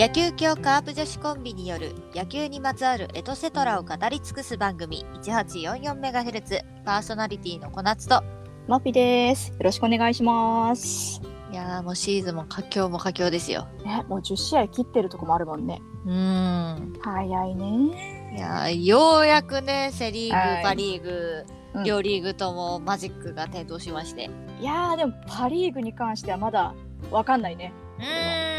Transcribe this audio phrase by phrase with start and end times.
[0.00, 8.24] 野球協カープ女子コンビによる野球にまつわるエトセトラを語り尽くす番組 1844MHz パーソナリティの小夏と
[8.66, 9.50] マピです。
[9.50, 11.20] よろしくお願いします。
[11.52, 15.82] いやーもうシーズンも佳境も佳境ですよね、もう10試合切ってるとこもあるもんね。
[16.06, 18.34] うーん早いね。
[18.34, 21.44] いやーようやくねセ・リーグ、はいパ・リーグ、
[21.74, 24.30] うん両リーグともマジックが点灯しまして
[24.62, 26.74] いやー、でもパ・リーグに関してはまだ
[27.10, 27.74] わかんないね。
[27.98, 28.49] うん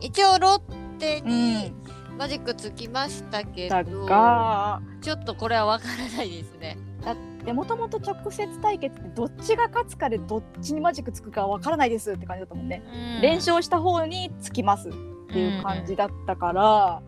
[0.00, 1.72] 一応ロッテに
[2.18, 6.76] マジックつきましたけだど、が、ちょっとこれはわからないですね。
[7.44, 12.82] でもともと直接対決ってどっちが勝つかでどっちにマジックつくかわからないですって感じだったもんね。
[13.20, 14.92] 連勝した方につきますっ
[15.32, 17.02] ていう感じだったから、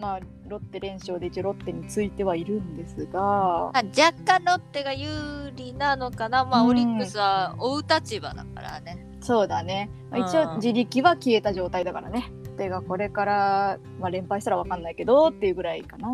[0.00, 6.68] まあロッテ連勝で一応ロッテについてはいるんですが、まあ若干ロッテが有利なのかな、まあ、うん。
[6.70, 9.07] オリックスは追う立場だからね。
[9.28, 9.90] そうだね。
[10.10, 12.32] まあ、一応うん自力は消えた状態だからね。
[12.56, 16.08] てがこれから、まあ、連敗したらわかんないけどっていうぐらいかな。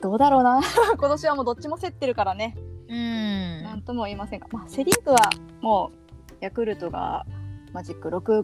[0.00, 0.60] どうだろうな。
[0.96, 2.56] 今年はもうどっちも競ってるからね。
[2.88, 5.18] うんなんとも言いませんが、まあ、セ・リーグは
[5.60, 5.90] も
[6.30, 7.26] うヤクルトが
[7.72, 8.42] マジック6-5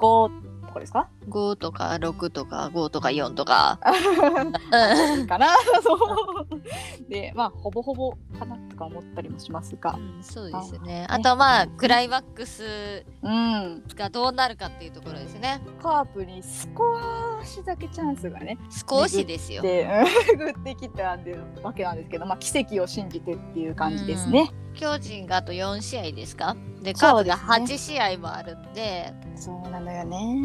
[0.66, 3.78] とかですか？5とか6とか5とか4とか。
[5.16, 5.46] うんかな
[5.80, 11.06] そうでまあほぼほぼかなとか思ったりもしますがうんそうですね。
[11.08, 15.60] ああとはまあクライマックスうんがどうなるかっていうところですね。
[15.82, 18.58] カープに少しだけチャンスがね
[18.88, 19.62] 少しですよ。
[19.62, 19.88] で
[20.32, 24.50] うん巡ってきたんでわけなんですけど、まあ、奇跡を信じてっていう感じですね。
[24.74, 26.56] 巨人があと4試合ですか？
[26.82, 30.36] でカープがそうですね8試合もあるんで、そうなのよね。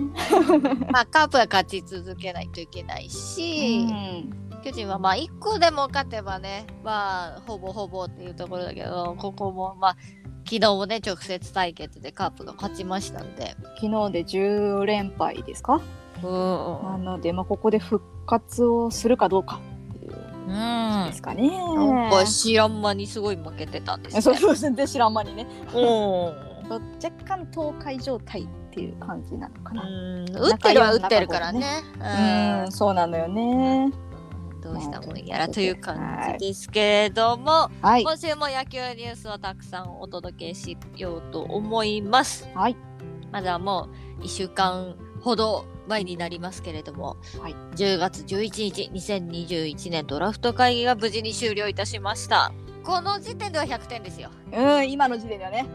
[0.92, 9.98] まあカープは勝ち続けないといけないし、うん巨人はまあ1個でも勝てばねまあほぼほぼっていうところだけどここもまあ
[10.44, 13.56] 昨日もね直接対決でカープが勝ちましたんで。
[13.82, 15.82] 昨日で10連敗ですか？
[16.22, 19.62] うんなので、まあ、ここで復活をするかどうか
[19.96, 20.14] っていう
[20.48, 21.08] うん。
[21.08, 21.50] ですかね。
[21.50, 24.22] なんか知らん間にすごい負けてたんですね。
[24.24, 25.48] そうそう全然知らん間にね。
[25.74, 26.48] うん。
[26.70, 29.84] 若干倒壊状態っていう感じなのかな。
[29.84, 31.84] 打ってるは打ってるからね。
[32.66, 33.92] うん、そうなのよね。
[34.70, 38.04] うんどうしたもんやらという感じですけれども、はい。
[38.04, 42.48] 今週も野球ニュースをたくさんお届けしようと思います。
[42.54, 42.78] はい。
[43.32, 43.90] まずはも
[44.20, 52.52] う1週間ほど前になりますけれども、はい10月11日、2021年ドラフト会議が無事に終了いたしました。
[52.84, 54.30] この時点では100点ですよ。
[54.54, 55.68] うん、今の時点ではね。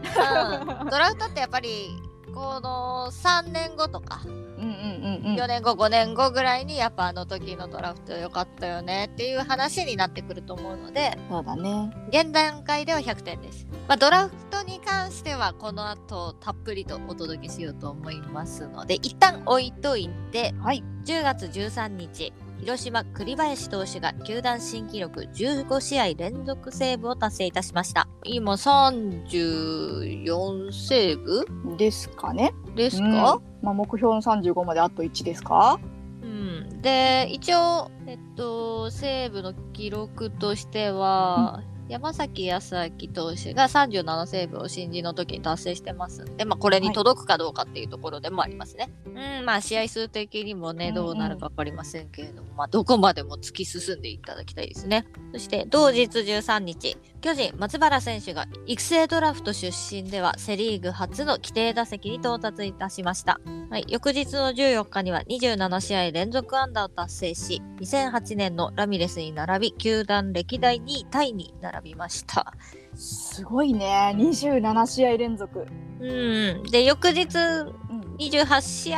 [0.81, 1.89] うん、ドラフトってやっぱり、
[2.33, 5.35] この3年後とか、うんうんうんうん。
[5.35, 11.91] 4年後、5年後ぐらいにやっぱあの時のドラフト良かったよねっていう話になってくると思うので、そうだね。
[12.09, 13.67] 現段階では100点です。
[13.87, 20.83] まあ、ドラフトに関してはこの後たっぷりとお届けしようと思いますので一旦置いといてはい。
[21.03, 22.31] 10月13日
[22.63, 28.07] 広島栗林投手が球団新記録15試合連続セーブを達成いたしました。
[28.23, 31.45] 今34セーブ？
[31.75, 32.53] ですかね。
[32.73, 33.11] ですうん。
[33.11, 35.77] か、まあ、目標の35まであと1ですか？
[36.21, 41.61] うん、で一応、えっと、西武の記録としては、
[41.93, 48.89] 山崎康明投手が37セーブを新人の時に達成してますんで、まあ、これに届くかどうかっていうところでもありますね。
[49.05, 55.05] うん、まあ試合数的にもね、うんうんどうなるか分かりませんけれども、まあ、どこまでも突き進んでいただきたいですね。
[55.33, 63.39] そして同日13日、巨人松原選手が育成ドラフト出身ではセ・リーグ初の規定打席に到達いたしました。
[63.69, 72.53] はい、翌日の14日には27試合連続安打を達成し、2008年のラミレスに並び、球団歴代2位タイに並びました。
[72.95, 74.13] すごいね。
[74.15, 75.65] 27試合連続。
[75.99, 76.63] うん。
[76.63, 78.03] で、翌日うん。
[78.19, 78.93] 28試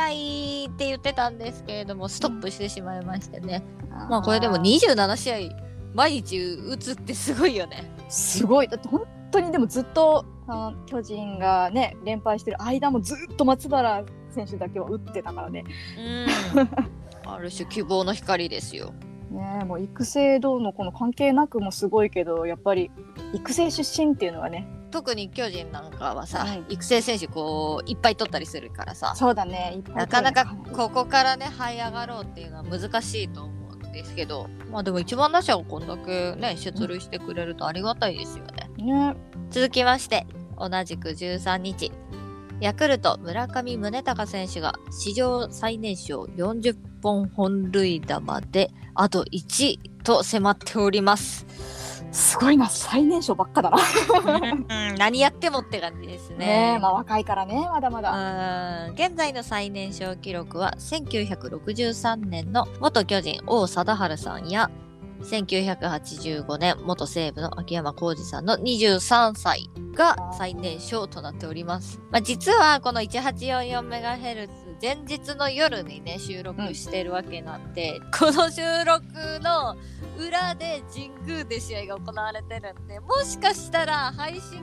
[0.68, 3.64] 合って言ってたんですけれども、ストップしてしまいましてね。
[4.10, 7.90] まあこれでも27試合毎日打つってすごいよね。
[8.08, 14.04] すごいだって本当にでもずっとあの巨人がね連敗してる間もずっと松原
[14.36, 15.64] 選手だけは打ってたからね。
[16.54, 16.68] うん。
[17.28, 18.92] ある種希望の光ですよ。
[19.30, 22.92] ねもう育成どうのこの関係なくもすごいけどやっぱり
[23.32, 24.68] 育成出身っていうのはね。
[24.92, 38.84] 特に巨人なんかはさ、うん育成選手こういっぱい取ったりするからさ、そうだねなかなかここからね這い上がろうっていうのは難しいと思うんですけど、まあでも一番打者がこんだけね出塁してくれるとありがたいですよね。
[38.84, 39.16] ね。
[39.50, 41.92] 続きまして同じく13日
[42.60, 51.46] ヤクルト村上宗隆選手が史上最年少40本本塁打まであと1と迫っております。
[52.12, 53.76] すごいな最年少ばっかだな
[54.88, 56.78] うん、何やってもって感じですね。
[56.80, 64.70] まあ若いからねまだまだうん現在の最年少記録は1963年の元巨人王貞治さんや
[65.26, 72.00] 1985年元西武の秋山浩二さんの23歳が最年少となっております。
[72.10, 74.48] まあ、実はこの 1844MHz
[74.80, 79.02] 前日の夜にね収録してるわけなんで、この収録
[79.42, 79.76] の
[80.18, 84.62] 裏で神宮で試合が行われてるんでもしかしたら配信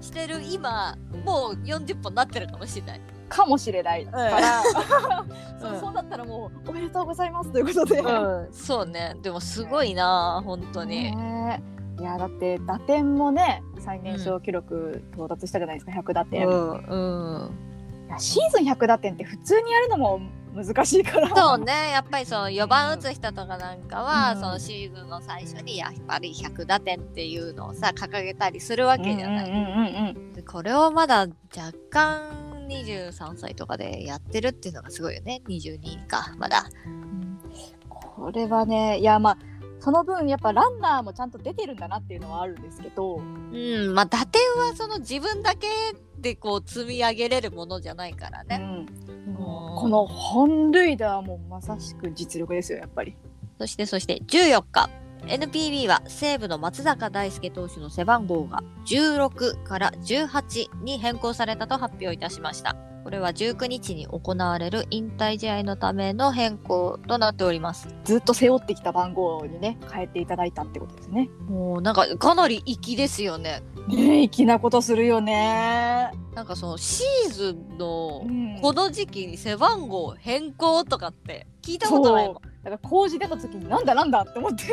[0.00, 3.15] してる今もう40本なってるかもしれない。
[3.28, 4.62] かもしれないから、
[5.60, 5.80] そううん。
[5.80, 9.16] そうだったらもうおめでとうございますということで、うん、そうね。
[9.22, 11.14] でもすごいな、本当に。
[11.16, 11.76] ねえ。
[11.98, 15.92] いやだって打点もね最年少記録到達したじゃないですか。
[15.92, 17.50] 100打点、いうん、
[18.18, 20.20] シーズン100打点って普通にやるのも
[20.54, 21.28] 難しいから。
[21.34, 24.40] そうね、やっぱりその4番打つ人とかなんかは、うん。
[24.40, 29.50] そのシーズンの最初にやっぱり100打点っていうのをさ、掲げたりするわけじゃない。
[29.50, 30.32] うんうんうんうん。
[30.32, 35.42] でこれをまだ若干23歳とかでやってるっていうのがすごいよね。
[35.46, 36.66] 22か、まだ。
[36.86, 37.06] うん
[37.88, 39.38] これはねいやまあ
[39.78, 45.68] その分やっぱランナーもちゃんと出てるんだなっていうのはあるんですけど、うん、まあ打点はその自分だけ
[46.18, 48.60] でこう積み上げれるものじゃないからね。
[48.62, 48.86] うん
[49.76, 53.14] この本塁打はもうまさしく実力ですよやっぱり。
[53.58, 54.88] そしてそして14日
[55.28, 62.76] NPB は西武の松坂大輔投手の背番号が16から18に変更されたと発表いたしました。
[63.02, 67.88] これは19日に行われる引退試合のための変更となっております。
[68.04, 71.28] ずっと背負ってきた番号にね変えていただいたってことですね。
[71.48, 73.62] もうなんかかなり粋ですよね。
[73.88, 76.10] ねえ粋なことするよね。
[76.34, 82.55] なんかそのシーズンのうんこの時期に背番号変更とかって聞いたことないもん。
[82.70, 84.64] だから工事出た時になんだなんだって思って。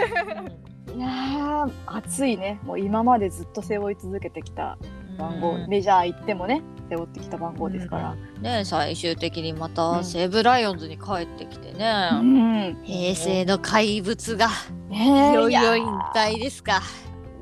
[0.91, 0.99] うん。
[0.99, 2.59] いやー熱いね。
[2.63, 4.77] もう今までずっと背負い続けてきた
[5.17, 8.15] 番号、うんメジャー行ってもね背負ってきた番号ですから。
[8.41, 10.03] ね最終的にまうたん。
[10.03, 12.09] 西武ライオンズに帰ってきてね。
[12.13, 12.79] うん。
[12.83, 14.47] 平成の怪物が
[14.89, 15.31] ねえ。
[15.31, 15.85] いよいよや引
[16.15, 16.81] 退ですか。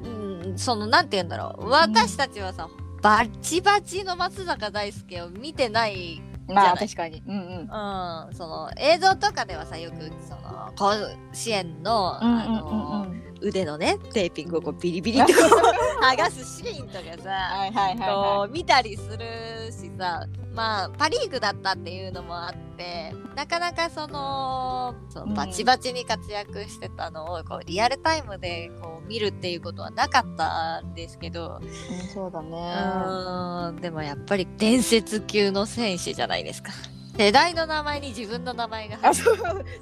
[0.03, 0.07] う
[0.49, 1.69] ん、そのなんて言うんだろう。
[1.69, 2.67] 私たちはさ、
[3.01, 7.23] バッチバチの松坂大輔を見てない、まあ確かに。
[7.27, 7.41] うんうん。
[7.61, 10.93] うん、その映像とかではさよくその甲
[11.31, 13.07] 子園の、あの
[13.41, 31.65] 腕のねテーピングをこうビリビリってこう剥がすシーンとかさ、はいはいはいこはう見たりするしさまあパ・リーグだったっていうのもあってなかなかそのそのバチバチに活躍してたのをこうリアルタイムでこう見るっていうことはなかったんですけどい。
[31.65, 32.49] うんそうだうね。
[32.57, 36.71] ーんでもやっぱり伝説級の選手じゃないですか。
[37.17, 39.15] 世代の名前に自分の名前が入る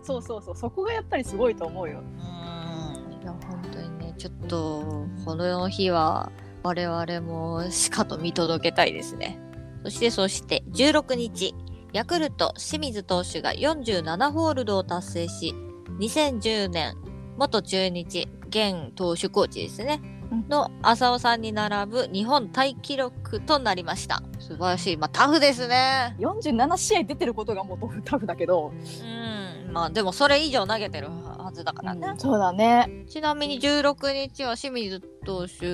[0.03, 1.99] そうそうそうそこがやっぱりすごいと思うよ。
[1.99, 2.38] うーん
[3.21, 6.31] いや本当にねちょっとこの日は
[6.63, 9.39] 我々もしかと見届けたいですね。
[9.83, 11.55] そしてそして16日
[11.93, 15.55] ヤクルト清水投手が47ホールドを達成し
[15.99, 16.95] 2010年
[17.37, 20.01] 元中日現投手コーチですね。
[20.31, 20.45] うん。
[20.49, 24.21] の浅尾さんに並ぶ日本タイ記録となりました。
[24.39, 24.97] 素晴らしい。
[24.97, 26.15] まあタフですね。
[26.19, 29.38] 47試合出てることがもうタフだけど、うん
[29.71, 32.19] まあでもそれ以上投げてるはずだからね、うん。
[32.19, 33.05] そうだね。
[33.09, 35.65] ちなみに16日は清水投手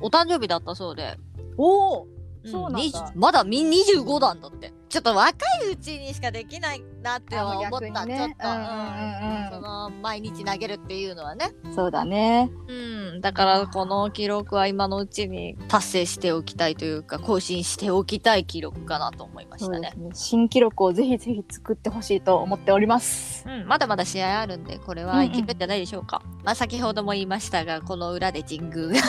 [0.00, 1.16] お誕生日だったそうで、
[1.56, 2.06] おお、
[2.44, 2.50] うん。
[2.50, 2.80] そうなんだ。
[2.80, 12.50] 20まだみ25段だってちょっと若いうちにしかできないなって思った、ねちょっと、うんうんうんうんその毎日投げるっていうのはね、そうだね。
[12.68, 12.72] う
[13.16, 20.10] ん、だからこの記録は今のうちに達成しておきたいというか更新しておきたい記録かなと思いましたねね。
[20.12, 23.44] 新記録をぜひぜひ作ってほしいと思っております。
[23.48, 26.22] うん、まだまだ試合あるんで、これはいけるんじゃないでしょうか。
[26.44, 29.08] まあ、先ほども言いましたが、この裏で神宮が、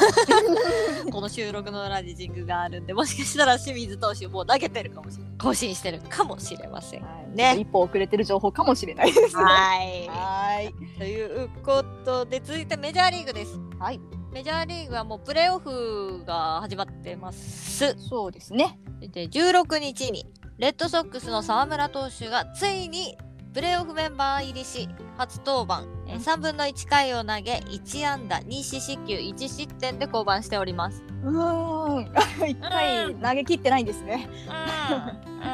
[1.11, 5.33] この収録の裏で神宮があるんで、もしかしたら清水投手もう投げてるかもしれない。
[5.37, 7.01] 更新してるかもしれません。
[7.01, 9.35] はいね一歩遅れてる情報かもしれないです。
[9.35, 10.07] はい。
[10.07, 10.73] はい。
[10.97, 13.59] ということで、続いてメジャーリーグです。
[13.79, 13.99] はい。
[14.31, 17.95] メジャーリーグはもうプレーオフが始まってます。
[17.97, 18.79] そうですね。
[18.99, 20.25] で、16日に、
[20.57, 23.17] レッドソックスの沢村投手がついに
[23.53, 31.03] プレーオフメンバー入りし、初登板、えー3分の1回を投げ、1安打、2四死球、1失点で降板しております。
[31.23, 32.11] うーん。
[32.49, 34.27] 一回投げ切ってないんですね。
[34.47, 35.47] う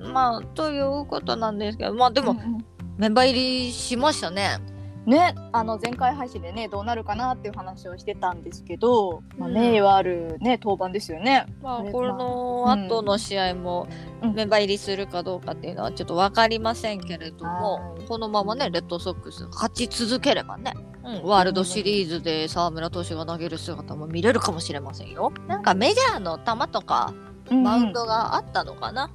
[0.00, 2.64] ん、うん、まあ、ということなんですけど、まあでも、うんうん
[3.00, 4.58] メンバー入りしましたね。
[5.06, 11.46] ね、あの前回配信でねどうなるかなっていう話をしてたんですけど、まあ、うん名誉あるね登板ですよね。
[11.62, 13.88] まあ、この後の試合も
[14.22, 14.34] うん。
[14.34, 18.06] メンバー入りするかどうかっていうのはちょっと分かりませんけれども、はい。
[18.06, 25.32] このままね、レッドソックス勝ち続ければね、うん、ワールドシリーズで沢村投手が投げる姿も見れるかもしれませんよ。
[25.46, 27.12] なんかメジャーの球とか
[27.50, 29.10] マウンドがあったのかな、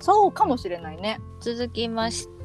[0.00, 1.20] そうかもしれないね。
[1.40, 2.37] 続きまして、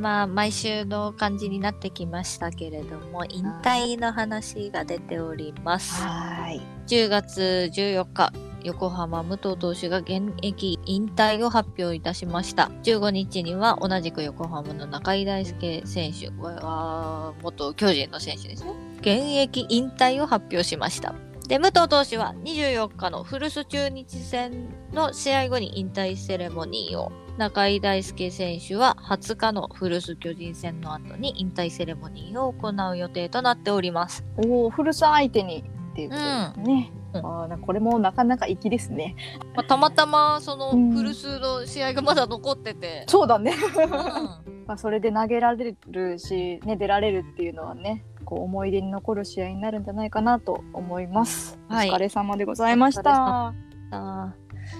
[0.00, 6.02] まあ、毎週の感じになってきましたけれども、引退の話が出ております。
[6.02, 6.60] はい。
[6.86, 8.32] 10月14日、
[8.64, 12.70] 横浜武藤投手が現役引退を発表いたしました。
[12.82, 18.72] 15日には同じく横浜の中井大輔選手、これは元巨人の選手ですね。
[19.00, 21.14] 現役引退を発表しました。
[21.46, 34.24] で、武藤投手は24日の古巣中日戦の試合後に引退セレモニーを、中井大輔選手は20日の古巣巨人戦の後に引退セレモニーを行う予定となっております。
[34.36, 36.92] おお、古さ相手にっていうことですね。
[36.98, 39.14] うんあこれもなかなか粋ですね。
[39.54, 43.52] まあ、たまたまそのうん古巣の試合がまだ残ってて、そうだね。
[43.52, 43.90] うん
[44.66, 51.58] まあそれで投げられるし、ね、出られるっていうのはね、こう思い出に残る試合になるんじゃないかなと思います。
[51.68, 53.54] はいお疲れ様でございました。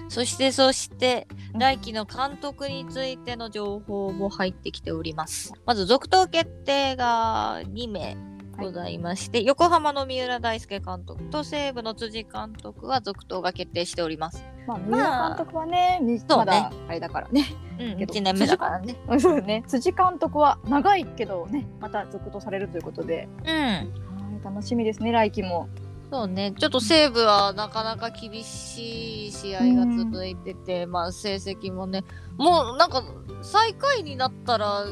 [0.09, 8.17] そしてそしてうん来季の監督についての情報も入ってきておりますまず続投決定が2名
[8.57, 14.43] ございまして、横浜の三浦大輔監督と西武の辻監督は続投が決定しております。
[14.67, 17.45] まあ、三浦監督はね、みそうねまだあれだからね。
[17.79, 18.95] うん、けど1年目だからね。
[19.07, 19.63] うんそうね。
[19.67, 23.49] 辻監督は長いけどね、また続投されるということで、うん。
[23.49, 24.05] はい
[24.43, 25.67] 楽しみですね、来季も。
[26.15, 32.05] そうね、ちょっと西武はなかなか厳しい試合が続いてて、まあ成績もね、
[32.37, 33.03] もうなんか
[33.41, 34.85] 最下位になったら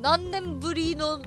[0.00, 1.20] 何年ぶりの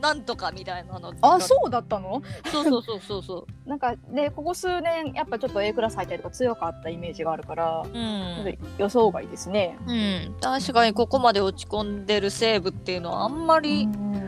[0.00, 2.22] なんとかみたいなのあ、そうだったの？
[2.52, 7.88] そうそうそうそうそ なんかね、ここ数年、やっぱちょっと A クラス入ったりとか強かったイメージがあるから、う。
[7.88, 8.58] うん。
[8.78, 9.76] 予想外ですね。
[9.88, 10.36] うん。
[10.40, 14.25] 確かにここまで落ち込んでる西武っていうのはあんまうりんうんうん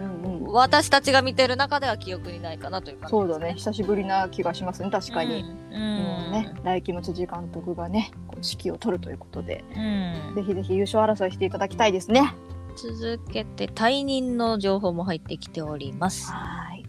[0.51, 5.45] 私たちが見てる中では記憶にないかなという感じそうだね、久しぶりな気がしますね、確かに。
[5.73, 5.97] うん。
[5.97, 10.35] もうね、来季の辻監督がね、指揮を取るということで、うん。
[10.35, 12.35] ぜひぜひ優勝争いしていただきたいですね。
[12.77, 16.31] 続けて退任の情報も入ってきております。
[16.33, 16.85] はい。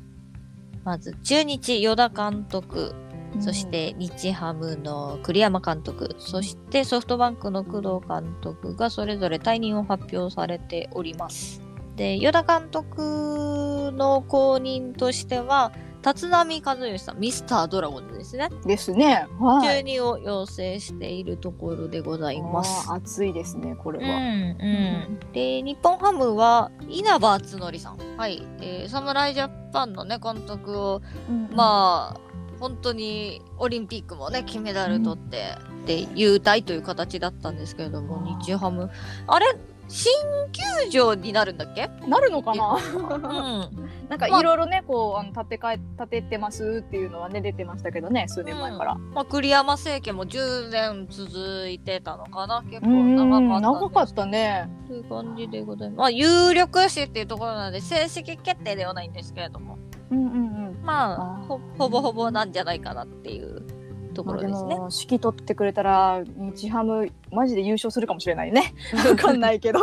[0.84, 2.94] まず中日与田監督、
[3.40, 11.62] そして日ハムの栗山監督、そしてソフトバンクの工藤監督がそれぞれ退任を発表されております。
[12.00, 18.48] で、与田監督の後任としては、立浪和義さん、ミスタードラゴンズですね。
[18.50, 19.28] うんですね。
[19.38, 19.68] はい。
[19.68, 22.90] 中任を要請しているところでございます。
[22.90, 24.16] 熱いですね、これうんは。
[24.16, 32.20] うん、で日本ハムは稲葉篤紀さん、はいえー侍ジャパンの、ね、監督をうんまあ
[32.62, 38.90] 本当にオリンピックもね金メダル取って、で優待という形だったんですけれども日ハム
[39.28, 39.58] あれ
[39.90, 40.14] 新
[40.52, 42.76] 球場になるんだっけ、なるのかな？
[42.76, 48.96] うん、なんかいろいろね、こう、あの建て替え、建ててますっていうのはね、出てましたけどね、数年前から。
[48.96, 52.62] まあ、栗山政権も10年続いてたのかな？
[52.70, 54.70] 結構うん、長かった長かったね。
[54.88, 55.98] という感じでございます。
[55.98, 59.80] まあ、有力視っていうところなので、正式決定ではないんですけれども、
[60.12, 60.36] うんうんう
[60.72, 60.80] ん。
[60.84, 63.66] まあ、ほぼほぼなんじゃないかなっていう
[64.14, 64.76] ところですね。
[64.76, 68.74] も指揮取ってくれたら日ハムマジで優勝するかもしれないね。
[69.10, 69.80] わかんないけど。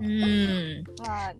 [0.00, 0.84] うん。
[1.06, 1.34] まあ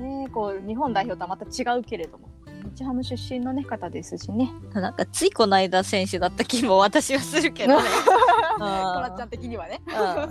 [0.00, 2.28] ねこう日本代表とはまた違うけれども
[2.76, 4.50] 日ハム出身のね方ですしね。
[4.72, 7.88] なんか、ついこの間選手だった気も私はするけどね。
[8.58, 9.80] トラちゃん的にはね。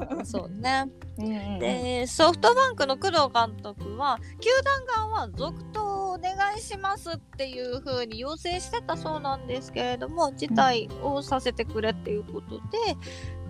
[0.09, 0.89] うんそうね。
[1.17, 12.61] で、ソフトバンクの工藤監督は、球団側は続投お願いしますっていうふうに要請してたそうなんですけれども、辞退をさせてくれっていうことで、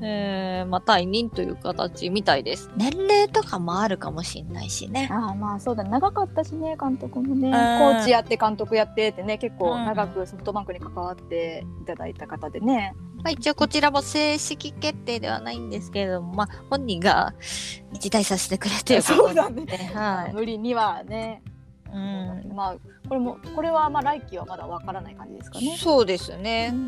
[0.02, 2.70] えーまあ、退任という形みたいです。
[2.76, 5.10] 年齢とかもあるかもしれないしね。
[5.12, 12.94] ああまあそうだ長かったしね監督もねんコーチやって監督やってってね結構長くソフトバンクに関わっていただいた方でね。
[13.18, 17.34] まあ、一応こちらも正式決定ではないんですけれども、まあ、本人が
[18.00, 20.34] 辞退させてくれとい うことで、そうだねはい。
[20.34, 21.42] 無理にはね。
[21.92, 22.76] うんまあ
[23.08, 25.78] これもこれはまあ来季はまだわからない感じですかね。
[25.78, 26.72] そうですね。
[26.74, 26.82] うんう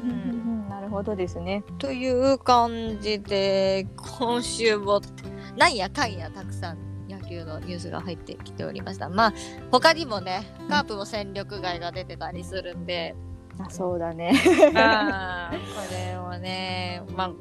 [0.55, 0.58] ん
[0.89, 1.63] るほどですね。
[1.77, 4.99] という感じで、今週も
[5.55, 9.07] なんやかんやたくさん野球のニュースが入ってきておりました。
[9.07, 9.33] まあ、
[9.71, 13.15] 他にもね、カープも戦力外が出てたりするんで、
[13.59, 14.33] あそうだね。
[14.75, 17.31] あーこれをね、まあ、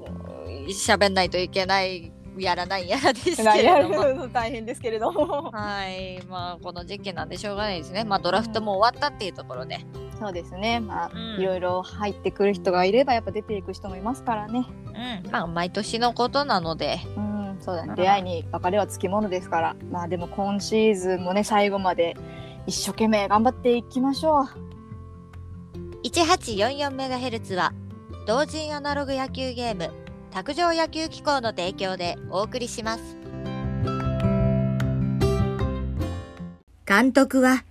[0.69, 4.05] 喋んないといけない、やらないやらですけれども。
[4.27, 5.51] る大変ですけれども。
[5.51, 8.05] はい、まあ、この時期なんでしょうがないですね。
[8.05, 9.79] まあ、ドラフトも終わったっていうところで。
[10.19, 10.81] そうですね。
[10.81, 14.67] まあ、うんいろいろ入ってくる人がいればやっぱ出ていく人もいますからね。
[15.25, 17.95] うん、まあ、毎年のことなので、うん、そうだうんね。
[17.97, 19.77] 出会いに別れはつきものですから。
[19.91, 22.17] まあでも今シーズンもね最後まで
[22.69, 24.45] 一生懸命頑張っていきましょう
[26.03, 27.73] 1844MHz は
[28.27, 29.91] 同人アナログ野球ゲーム
[30.31, 33.17] 卓上野球機構の提供でお送りします。
[36.87, 37.65] 監督は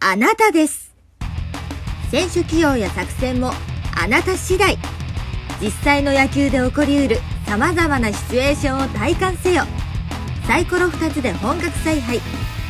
[0.00, 0.94] あなたです。
[2.10, 3.52] 選手起用や作戦も
[3.96, 4.76] あなた次第。
[5.60, 9.64] 実際の野球で起こりうる様々なシチュエーションを体感せよ。
[10.46, 12.20] サイコロ2つで本格采配。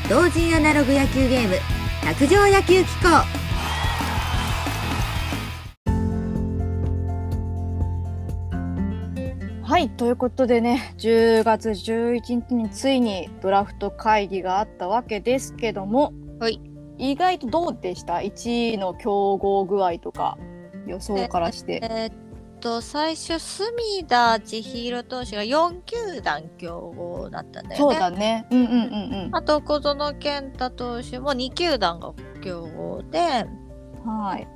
[0.09, 1.55] 同人アナログ野球ゲーム
[2.03, 3.40] 卓上野球機構。
[9.81, 16.61] はいということでね10月11日についにドラフト会議があったわけですけども、はい、
[16.99, 20.37] 意外とどうでした？1位の競合具合とか
[20.87, 21.81] 予想からして。
[21.83, 22.15] えーっ
[22.61, 28.47] と最初隅田千尋投手が4球団競合だったんだよねそうだね。
[28.51, 29.31] うんうんうんうん。
[29.33, 33.47] あと小園健太投手も2球団が競合で
[34.05, 34.47] はい。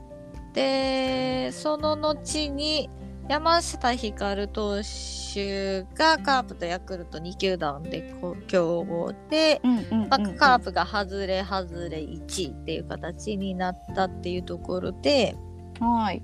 [0.53, 2.91] でその後に
[3.29, 10.09] 山下光投手がカープとヤクルト2球団でこ競合で、うんうんうんうん。
[10.09, 15.35] まあ、カープが外れ外れ1位っていう形になったっていうところで
[15.81, 16.23] はい。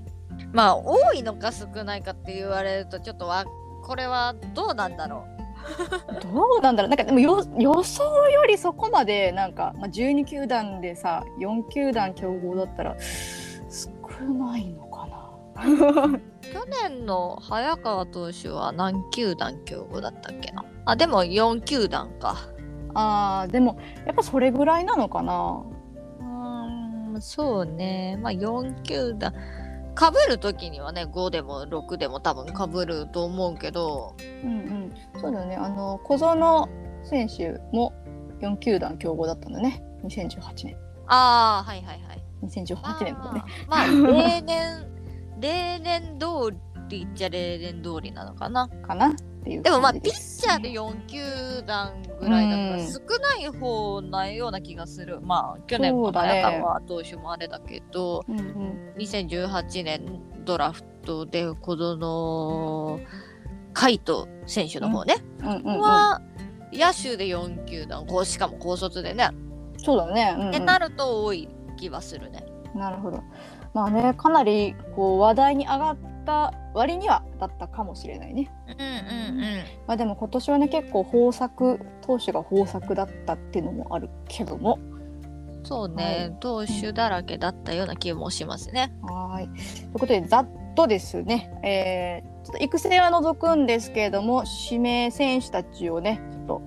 [0.53, 3.45] まあ多いのか少ないかって言われるとちょっとわ
[3.83, 5.25] これはどうなんだろ
[6.23, 6.29] ど
[6.59, 6.89] うなんだろう？
[6.91, 12.97] なんかでもよ予想よりそこまでなんか、まあ、12球団でさ4球団競合だったら
[13.71, 13.91] 少
[14.27, 16.05] ないのかな？
[16.07, 16.21] う
[16.53, 20.65] 去年の早川投手は何球団競合だったっけな？
[20.85, 22.37] あでも4球団か。
[22.95, 25.65] あーでもやっぱそれぐらいなのかな？
[26.21, 28.19] うーんそうね。
[28.23, 29.33] まあ4球団。
[29.95, 34.15] かぶるときにはね5でも6でも多分かぶると思うけど。
[34.45, 34.95] うんうん。
[35.21, 35.57] そうだよね。
[35.57, 36.69] あの小園
[37.05, 37.93] 選手も
[38.41, 39.83] 4球団競合だったんだね。
[40.05, 40.77] 2018年。
[41.07, 42.23] ああはいはいはい。
[42.45, 43.43] 2018年だね。
[43.69, 44.87] まあまあ 例年
[45.41, 46.57] 例年通
[46.89, 48.69] りっちゃ例年通りなのかな。
[48.69, 49.09] かな？
[49.09, 51.23] っていうでもまあピッチャーで4球
[51.67, 55.21] 団ぐらいだからうん少ない方なような気がする。
[55.21, 58.95] まあ去年も早川投手もあれだけど、うんうん。
[58.99, 63.01] 2018年ドラフトで小園
[63.73, 65.81] 海斗選手の方ね、うんうんうん。
[65.81, 66.21] は
[66.73, 69.31] 野手で4球団こうしかも高卒でね、
[69.79, 70.49] そうだね、うんうん。
[70.51, 71.49] ってなると多い
[71.79, 72.45] 気はするね。
[72.75, 73.23] なるほど。
[73.75, 78.51] まあね、かなりこう話題に上がった割にはだったかもしれないね。
[78.67, 79.47] うんうんうん。
[79.87, 84.79] まあでも今年はね、結構豊作、投手が豊作だったっていうのもあるけども。
[85.63, 88.93] そうね、投手だらけだったような気もしますね。
[89.03, 89.49] はい。
[89.49, 96.63] ということで、ざっとですね、えー、ちょっと育成は除くんですけれども、指名選手たちをね、ちょっと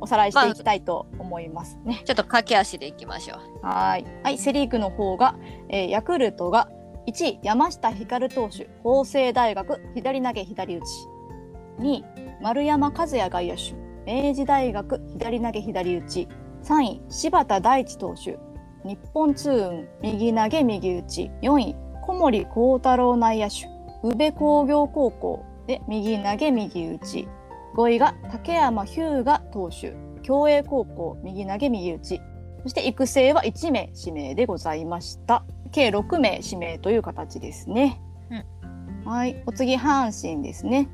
[0.00, 2.02] おさらいしていきたいと思いますね。
[2.04, 3.66] ちょっと駆け足でいきましょう。
[3.66, 4.04] はい。
[4.22, 5.36] はい、セ・リーグの方が、
[5.68, 6.68] えーヤクルトが
[7.06, 10.86] 1位、山下光投手、法政大学、左投げ左打ち。
[11.78, 12.04] 2位、
[12.40, 13.74] 丸山和也外野手、
[14.06, 16.28] 明治大学、左投げ左打ち。
[16.62, 18.38] 3位、柴田大地投手、
[18.84, 21.30] 日本通運、右投げ右打ち。
[21.42, 21.76] 4位、
[22.06, 23.66] 小森幸太郎内野手、
[24.02, 27.28] 宇部工業高校で右投げ右打ち。
[27.74, 32.20] 5位が竹山日向投手、共栄高校、右投げ右打ち。
[32.62, 35.44] そして育成は1名指名でございました。
[35.72, 38.00] 計6名指名という形ですね。
[39.04, 39.42] はい。
[39.44, 40.88] お次、阪神ですね。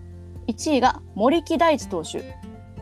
[0.48, 2.24] 1位が森木大地投手。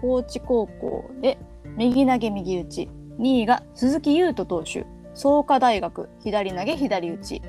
[0.00, 1.36] 高知高校で
[1.76, 2.88] 右投げ右打ち。
[3.18, 4.86] 2位が鈴木優斗投手。
[5.14, 7.42] 創価大学左投げ左打ち。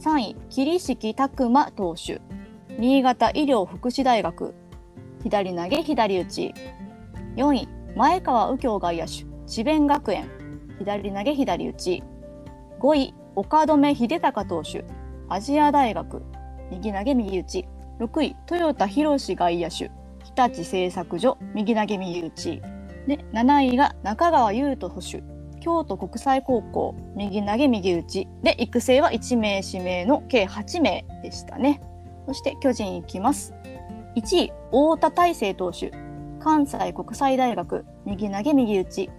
[0.00, 2.20] 3位、桐敷拓磨投手。
[2.78, 4.54] 新潟医療福祉大学
[5.22, 6.54] 左投げ左打ち。
[7.36, 9.24] 4位、前川右京外野手。
[9.46, 10.28] 智弁学園。
[10.78, 12.02] 左投げ左打ち。
[12.80, 14.84] 5位岡留秀隆投手
[15.28, 16.22] アジア大学。
[16.70, 17.68] 右投げ右打ち。
[17.98, 19.90] 6位豊田博外野手
[20.22, 22.62] 日立製作所右投げ右打ち。
[23.08, 25.22] で7位が中川優斗捕手
[25.60, 28.28] 京都国際高校右投げ右打ち。
[28.42, 31.80] で育成は1名指名の計8名でしたね。
[32.26, 33.54] そして巨人いきます。
[34.18, 35.92] 1位太田大成投手。
[36.40, 39.10] 関西国際大学右投げ右打ち。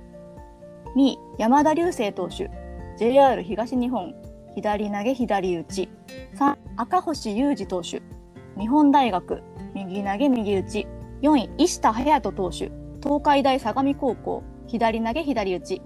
[0.94, 2.52] 2位山田流星投手。
[2.98, 4.14] JR 東日本。
[4.56, 5.90] 左投げ左打ち。
[6.36, 8.02] 3赤星裕二投手。
[8.60, 9.42] 日本大学
[9.74, 10.88] 右投げ右打ち。
[11.22, 12.70] 4位石田隼人投手。
[13.02, 14.44] 東海大相模高校。
[14.68, 15.82] 左投げ左打ち。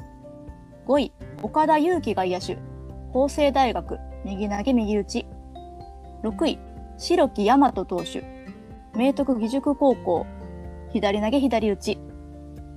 [0.88, 2.58] 5位岡田裕樹外野手。
[3.12, 5.28] 法政大学右投げ右打ち。
[6.24, 6.58] 6位
[6.98, 8.43] 白木大和投手。
[8.96, 10.26] 明徳義塾高校
[10.92, 11.98] 左投げ左打ち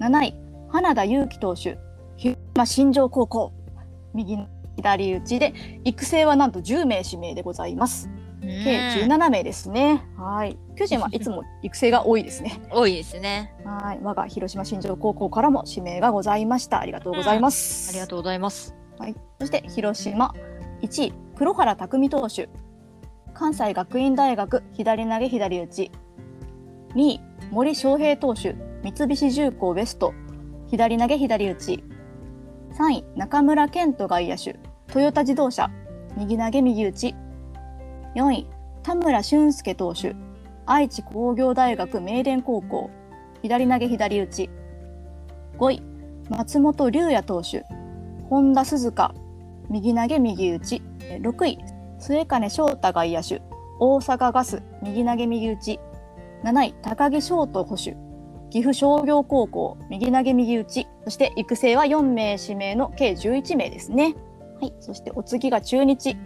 [0.01, 0.35] 7位
[0.69, 1.79] 花田悠希投手
[2.17, 3.53] 広島新庄高校
[4.15, 4.39] 右
[4.77, 8.11] 左打ちで育成はなんと10名指名でございます。
[8.41, 10.05] 計うん17名ですね。
[10.17, 10.59] はい。
[10.77, 12.61] 巨人はいつも育成が多いですね。
[12.71, 13.55] 多いですね。
[13.65, 13.99] はい。
[14.03, 16.81] 我が広島新庄高校からも指名がございました。
[16.81, 17.91] ありがとうございます。
[17.91, 18.75] ありがとうございます。
[18.99, 20.35] はい、そして広島
[20.83, 22.49] 1位黒原拓未投手
[23.35, 25.91] 関西学院大学左投げ左打ち
[26.97, 27.21] 2位
[27.53, 30.15] 森翔平投手三菱重工ベスト
[30.71, 31.85] 左投げ左打ち。
[32.73, 34.59] 3位中村健人外野手
[34.91, 35.71] トヨタ自動車
[36.17, 37.15] 右投げ右打ち。
[38.15, 38.47] 4位
[38.83, 40.17] 田村俊介投手
[40.65, 42.89] 愛知工業大学名電高校
[43.43, 44.51] 左投げ左打ち。
[45.59, 45.83] 5位
[46.31, 47.67] 松本龍也投手
[48.31, 49.15] 本田鈴鹿
[49.69, 50.83] 右投げ右打ち。
[51.21, 51.59] 6位
[51.99, 53.43] 末金翔太外野手
[53.81, 55.79] 大阪ガス右投げ右打ち。
[56.45, 57.97] 7位高木翔斗捕手。
[58.51, 60.87] 岐阜商業高校右投げ右打ち。
[61.05, 64.15] そして育成は4名指名の計11名ですね。
[64.61, 66.17] はいそしてお次が中日。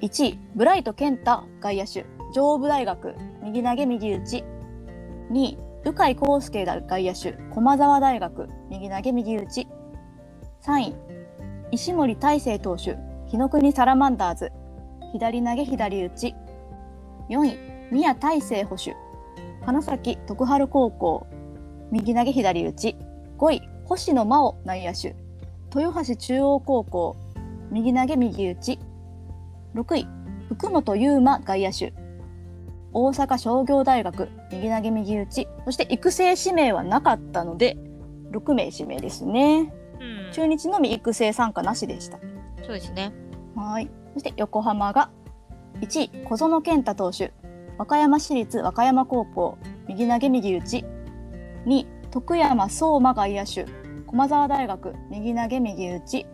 [0.00, 2.06] 1位ブライト健太外野手。
[2.34, 4.44] 上武大学右投げ右打ち。
[5.30, 7.32] 2位鵜飼康介外野手。
[7.52, 9.68] 駒澤大学右投げ右打ち。
[10.62, 10.94] 3位
[11.72, 12.96] 石森大成投手。
[13.26, 14.52] 日の国サラマンダーズ。
[15.12, 16.34] 左投げ左打ち。
[17.28, 17.58] 4位
[17.90, 18.94] 宮大成捕手。
[19.66, 21.26] 花咲徳栄高校
[21.92, 22.96] 右投げ左打ち
[23.38, 25.14] 5位星野真央内野手
[25.74, 27.16] 豊橋中央高校
[27.70, 28.78] 右投げ右打ち
[29.74, 30.06] 6位
[30.48, 31.92] 福本優馬外野手
[32.92, 37.76] 大阪商業大学右投げ右打ちそして育成指名はなかったので
[38.30, 42.18] 6名指名ですねうん中日のみ育成参加なしでした
[42.66, 43.12] そうですね。
[43.54, 43.88] はい。
[44.12, 45.10] そして横浜が
[45.80, 47.32] 1位、小園健太投手。
[47.78, 49.58] 和歌山市立和歌山高校。
[49.88, 50.84] 右投げ右打ち。
[51.66, 53.66] 2、徳山相馬外野手。
[54.06, 54.94] 駒澤大学。
[55.10, 56.26] 右投げ右打ち。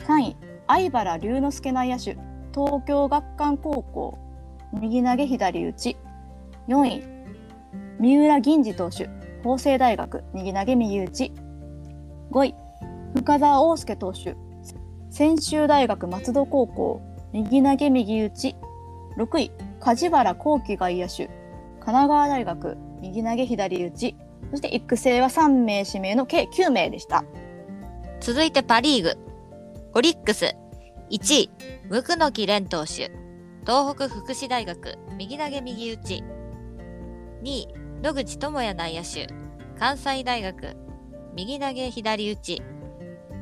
[0.00, 2.16] 3位、相原龍之介内野手。
[2.52, 4.18] 東京学館高校。
[4.80, 5.96] 右投げ左打ち。
[6.68, 7.02] 4位、
[7.98, 9.08] 三浦銀次投手。
[9.42, 10.24] 法政大学。
[10.34, 11.32] 右投げ右打ち。
[12.30, 12.54] 5位、
[13.14, 14.36] 深澤大輔投手。
[15.14, 17.00] 専修大学松戸高校
[17.32, 18.56] 右投げ右打ち
[19.16, 19.52] 6位
[19.84, 21.26] 梶原幸輝外野手
[21.80, 24.16] 神奈川大学右投げ左打ち
[24.50, 27.24] そして育成は3名指名の計9名でした
[28.24, 29.18] 続いてパリーグ。
[29.92, 30.56] オリックス。
[31.10, 31.50] 1位、
[31.90, 33.12] 無垢の木蓮投手。
[33.66, 36.24] 東北福祉大学、右投げ右打ち。
[37.42, 37.68] 2位、
[38.02, 39.26] 野口智也内野手。
[39.78, 40.74] 関西大学、
[41.36, 42.62] 右投げ左打ち。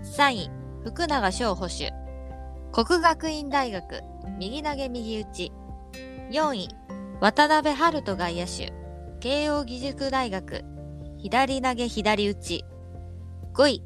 [0.02, 0.50] 3位、
[0.82, 1.92] 福永翔捕手。
[2.72, 4.02] 国学院大学、
[4.40, 5.52] 右投げ右打ち。
[6.32, 6.68] 4位、
[7.20, 8.72] 渡辺春人外野手。
[9.20, 10.64] 慶応義塾大学、
[11.18, 12.64] 左投げ左打ち。
[13.52, 13.82] 5位、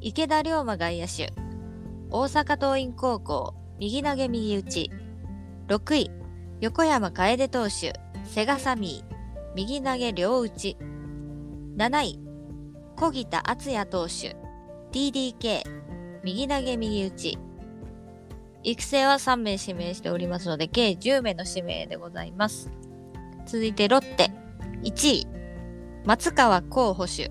[0.00, 1.30] 池田龍馬外野手。
[2.08, 4.90] 大阪桐蔭高校、右投げ右打ち。
[5.68, 6.10] 6位、
[6.62, 7.92] 横山楓投手。
[8.24, 10.78] セガサミー、右投げ両打ち。
[11.76, 12.18] 7位、
[12.96, 14.34] 小木田敦也投手。
[14.90, 15.60] TDK、
[16.22, 17.38] 右投げ右打ち。
[18.64, 22.70] 育成は3名指名しておりますので、計10名の指名でございます。
[23.46, 24.30] 続いてロッテ、
[24.82, 25.26] 1位、
[26.04, 27.30] 松川幸捕手。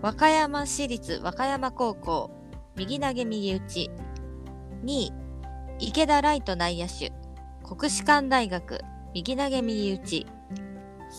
[0.00, 2.30] 和歌山市立和歌山高校、
[2.76, 3.90] 右投げ右打ち。
[4.84, 5.12] 2位、
[5.78, 7.10] 池田ライト内野手。
[7.64, 8.80] 国士舘大学、
[9.14, 10.26] 右投げ右打ち。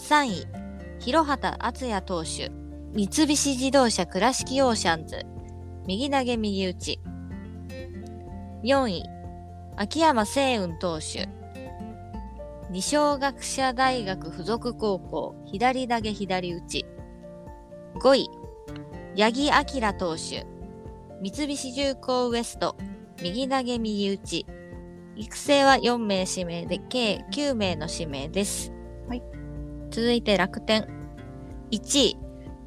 [0.08, 0.48] 3位、
[1.00, 2.52] 広畑敦也投手。
[2.94, 5.26] 三菱自動車倉敷オーシャンズ、
[5.86, 7.00] 右投げ右打ち。
[8.62, 9.04] 4位、
[9.78, 11.30] 秋山聖雲投手。
[12.70, 16.86] 二松学舎大学附属高校、左投げ左打ち。
[18.02, 18.30] 5位、
[19.16, 20.46] 八木明投手。
[21.22, 22.76] 三菱重工ウエスト、
[23.24, 24.46] 右投げ右打ち。
[25.16, 28.74] 育成は4名指名で、計9名の指名です。
[29.08, 29.24] はい。
[29.90, 30.86] 続いて楽天。
[31.72, 32.18] 1位、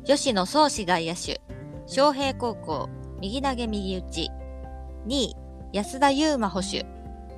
[0.07, 1.43] 吉野宗志外野手。
[1.87, 2.89] 昌平高校、
[3.21, 4.31] 右投げ右打ち。
[5.07, 5.42] 2位、
[5.73, 6.85] 安田祐馬捕手。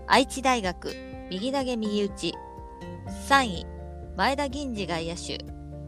[0.08, 0.96] 愛知大学、
[1.30, 2.34] 右投げ右打ち。
[3.28, 3.66] 3位、
[4.16, 5.38] 前田銀次外野手。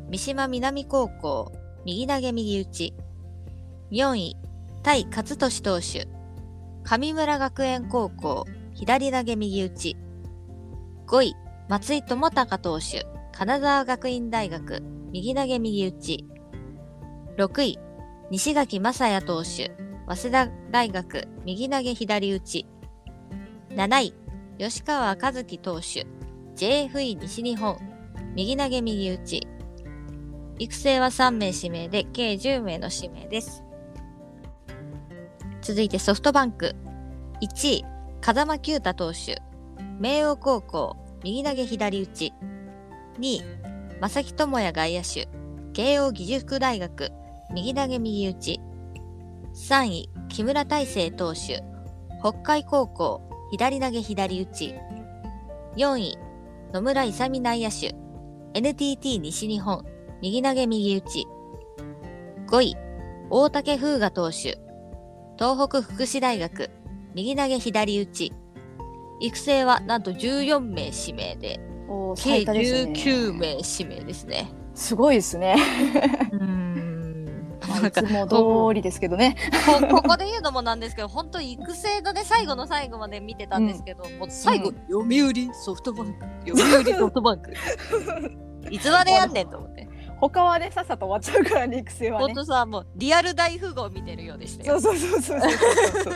[0.09, 1.51] 三島南高校、
[1.85, 2.95] 右投げ右打ち。
[3.91, 4.37] 4位、
[4.85, 6.07] 対勝利投手。
[6.85, 9.97] 上村学園高校、左投げ右打ち。
[11.09, 11.35] 5位、
[11.69, 13.07] 松井智隆投手。
[13.33, 16.25] 金沢学院大学、右投げ右打ち。
[17.39, 17.79] 6位、
[18.31, 19.69] 西垣正也投手。
[20.07, 22.67] 早稲田大学、右投げ左打ち。
[23.71, 24.15] 7位、
[24.57, 26.07] 吉川和樹投手。
[26.55, 27.77] JFE 西日本、
[28.37, 29.49] 右投げ右打ち。
[30.61, 33.65] 育成は3名指名で、計10名の指名です。
[35.61, 36.77] 続いてソフトバンク。
[37.43, 37.85] 1位、
[38.21, 39.43] 風間球太投手。
[39.99, 42.33] 明桜高校、右投げ左打ち。
[43.19, 43.43] 2位、
[44.01, 45.29] 正木智也外野手。
[45.73, 47.11] 慶応義塾大学、
[47.53, 48.61] 右投げ右打ち。
[49.57, 51.65] 3位、木村大成投手。
[52.21, 54.75] 北海高校、左投げ左打ち。
[55.79, 56.19] 4位、
[56.75, 57.95] 野村勇内野手。
[58.53, 59.83] NTT 西日本、
[60.21, 61.27] 右投げ右打ち。
[62.49, 62.77] 5位、
[63.31, 64.59] 大竹風雅投手。
[65.39, 66.71] 東北福祉大学、
[67.15, 68.35] 右投げ左打ち。
[69.21, 71.61] 育成はなんと14名指名で、
[72.15, 74.53] 計最多ですね19名指名ですね。
[74.75, 75.57] すごいですね。
[76.31, 76.56] うーん。
[77.87, 78.27] いつも
[78.69, 79.37] 通りですけどね。
[79.67, 87.53] こ ここで言うのもなんですけど、本当育成のね、最後の最後まで見てたんですけど、もう最後、読売ソフトバンク、読売ソフトバンク。
[88.71, 89.87] いつまでやんねんと思って。
[90.19, 92.27] 他はねさっさと終わっちゃうからね育成はね。
[92.27, 94.81] 本当さ、もうリアル大富豪見てるようでしたよ。
[94.81, 95.41] そうそうそうそう
[96.05, 96.15] そう。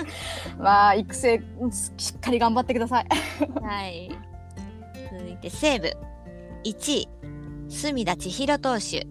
[0.59, 3.07] まあ育成うんしっかり頑張ってください。
[3.63, 4.11] はい。
[5.13, 5.93] 続いて西武。
[6.65, 7.09] 1位、
[7.69, 9.07] 隅田千尋投手。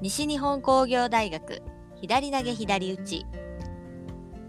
[0.00, 1.62] 西日本工業大学、
[2.02, 3.26] 左投げ左打ち。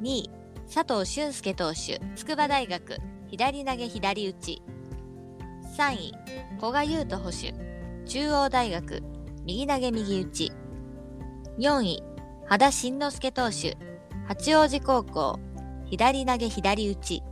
[0.02, 0.30] 2位、
[0.68, 2.02] 佐藤俊介投手。
[2.16, 2.98] 筑波大学、
[3.30, 4.62] 左投げ左打ち。
[5.78, 6.14] 3位、
[6.60, 7.54] 古賀優斗捕手。
[8.06, 9.04] 中央大学、
[9.46, 10.52] 右投げ右打ち。
[11.60, 12.04] 4位、
[12.48, 13.78] 羽田慎之介投手。
[14.28, 15.40] 八王子高校、
[15.92, 17.24] 左投げ左打ち。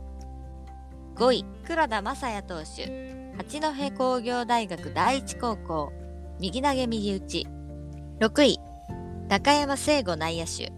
[1.16, 3.34] 5位、黒田正也投手。
[3.36, 5.90] 八戸工業大学第一高校、
[6.38, 7.46] 右投げ右打ち。
[8.20, 8.60] 6位、
[9.28, 10.72] 高山聖吾内野手。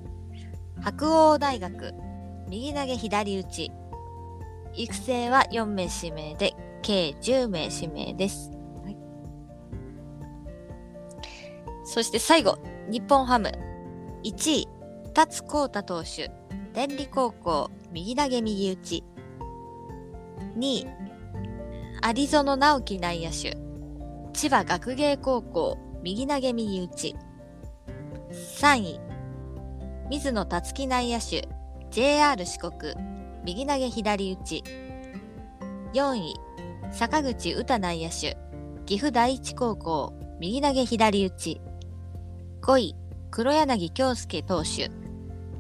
[0.80, 1.94] 白鴎大学、
[2.48, 3.72] 右投げ左打ち。
[4.74, 8.50] 育成は4名指名で、計10名指名です。
[11.85, 13.52] そして最後、日本ハム。
[14.24, 14.68] 1位、
[15.14, 16.30] 達光太投手。
[16.72, 19.04] 天理高校、右投げ右打ち。
[20.57, 20.87] 2位、
[22.02, 23.57] 有園直樹内野手。
[24.33, 27.16] 千葉学芸高校、右投げ右打ち。
[28.64, 28.98] 3位、
[30.09, 31.46] 水野達樹内野手。
[31.90, 32.94] JR 四国、
[33.44, 34.64] 右投げ左打ち。
[35.92, 36.35] 4位、
[36.90, 38.38] 坂口歌内野手。
[38.87, 41.61] 岐阜第一高校、右投げ左打ち。
[42.62, 42.96] 5位、
[43.31, 44.90] 黒柳京介投手。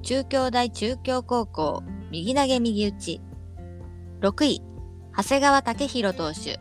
[0.00, 3.20] 中京大中京高校、右投げ右打ち。
[4.22, 4.62] 6位、
[5.14, 6.58] 長谷川武宏投手。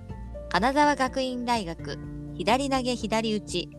[0.50, 1.98] 金沢学院大学、
[2.36, 3.70] 左投げ左打ち。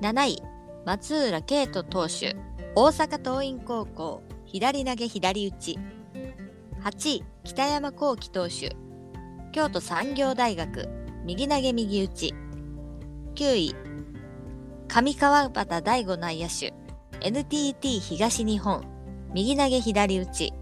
[0.00, 0.53] 7位、
[0.86, 2.36] 松浦慶斗投手。
[2.76, 5.78] 大阪桐蔭高校、左投げ左打ち。
[6.82, 8.76] 8位、北山幸輝投手。
[9.52, 10.88] 京都産業大学、
[11.24, 12.34] 右投げ右打ち。
[13.34, 13.74] 9位、
[14.88, 16.74] 上川端大吾内野手。
[17.22, 18.82] NTT 東日本、
[19.32, 20.52] 右投げ左打ち。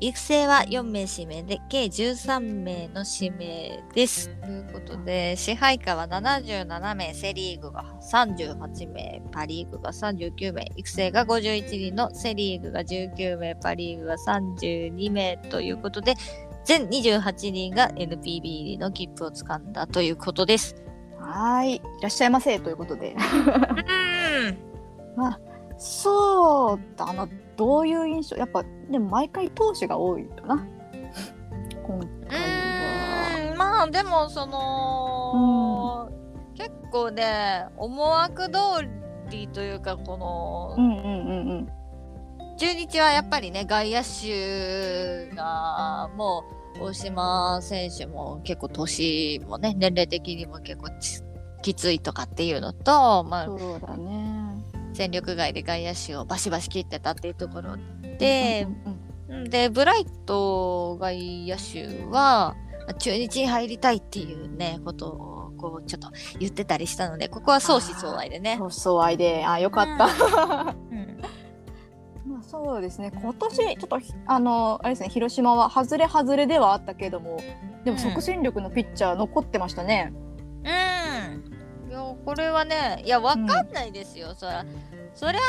[0.00, 4.28] 育成は4名指名で、計13名の指名です。
[4.28, 16.14] ということで、支配下は77名、セ・リーグが38名、パ・リーグが39名、育成が51人のセ・リーグが19名、パ・リーグが32名ということで、
[16.64, 20.76] 全28人が NPB の切符をつかんだということです。
[21.18, 23.16] はーいいらっしゃいませということで。
[23.16, 24.58] うん
[25.16, 25.40] まあ
[25.78, 27.28] そうだな。
[27.56, 28.36] どういう印象？
[28.36, 30.66] やっぱでも毎回投手が多いかな。
[31.86, 32.08] 今回。
[32.08, 33.46] は。
[33.48, 33.56] うーん。
[33.56, 36.10] まあでもその、
[36.54, 38.50] 結構ね思惑通
[39.30, 41.68] りというかこの、うんうんうんうん。
[42.56, 46.42] 中日はやっぱりね外野手がも
[46.80, 51.22] う大島選手も結構年もね年齢的にも結構ち
[51.62, 54.47] きついとかっていうのと、まあ、そうだね。
[54.92, 57.76] 戦力外で外野手をバシバシ切ってたっていうところ
[58.18, 58.66] で
[59.28, 68.66] うんうんでブライト外野手はまあ中日に入りたいっていうねことをこうちょっと言ってたりしたのでここは相思相愛でねそ。
[68.66, 70.74] うそう愛であよかった。
[70.90, 71.20] うん
[72.26, 77.38] まあそうですね今年ちょっとあのあれですね広島は外れ外れではあったけれども
[77.84, 80.12] でもうん即戦力のピッチャー残ってましたね。
[80.64, 80.97] うん。
[81.98, 84.34] いや、これはね、いや、わかんないですよ。
[84.34, 84.64] そら、
[85.14, 85.40] そりゃ、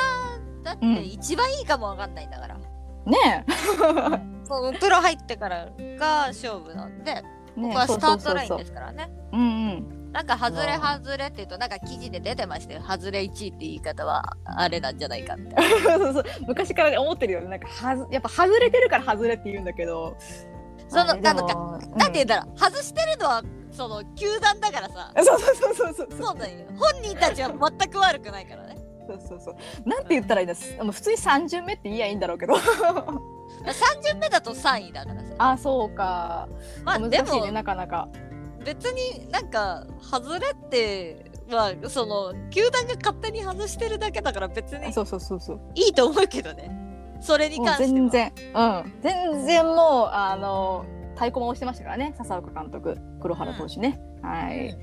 [0.64, 2.58] だってうん一番いいかもわかんないんだから。
[3.06, 3.46] ね
[4.44, 7.24] そうプロ入ってからが勝負なんで、
[7.58, 7.60] え。
[7.60, 9.10] ねここはスタートラインですからね。
[9.32, 9.40] そう。
[9.40, 10.12] うんうん。
[10.12, 12.82] なんか、外れ外れって言うと、なんか記事で出てましたよ。
[12.82, 15.98] 外れ1位って言い方は、あれなんじゃないかみたいな。
[15.98, 20.16] そうそう昔から思ってるよねなんかはずやっぱ外れてるから外れって言うんだけど
[20.90, 25.14] その、なんか、でもなんて言うんだろう、外してるのは、その、球団だからさ。
[25.16, 26.08] う んそうそうそうそうそう。
[26.26, 26.66] そうなんよ。
[26.78, 28.76] 本人たちは全く悪くないからね。
[29.08, 29.90] そうそうそう。
[29.90, 32.54] なんて言ったらいいんですもう普通に3巡目って言いやいいんだろうけど。
[33.66, 35.28] 3巡目だと3位だからさ。
[35.38, 36.48] あそうか。
[36.84, 38.08] まあで難しいなかなか。
[38.64, 45.60] 別になんか外れってまあその球団が勝手に外してるだけだから別にそうそうそうそう。
[45.76, 46.70] いいと思うけどね
[47.22, 47.90] それにもう関しては。
[47.90, 48.34] 全然。
[48.54, 48.94] うん。
[49.02, 52.14] 全然もうあの太鼓判をしてましたからね。
[52.18, 52.98] 笹岡監督。
[53.22, 54.78] 黒原投手ね、はい、